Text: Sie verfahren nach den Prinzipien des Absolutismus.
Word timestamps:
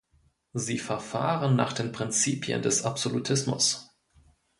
Sie 0.53 0.79
verfahren 0.79 1.55
nach 1.55 1.73
den 1.73 1.91
Prinzipien 1.91 2.63
des 2.63 2.85
Absolutismus. 2.85 3.91